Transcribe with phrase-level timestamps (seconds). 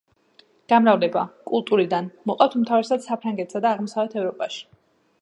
[0.71, 4.69] გამრავლება: კულტურიდან, მოყავთ უმთავრესად საფრანგეთსა და აღმოსავლეთ ევროპაში.